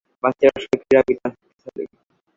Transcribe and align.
বাচ্চারা 0.23 0.57
সবাই 0.63 0.77
ক্রীড়াবিদ, 0.81 1.17
তারা 1.21 1.35
শক্তিশালী। 1.35 1.83